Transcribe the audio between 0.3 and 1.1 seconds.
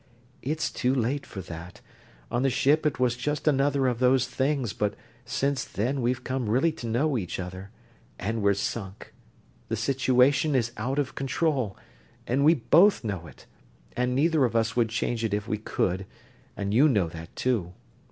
"It's too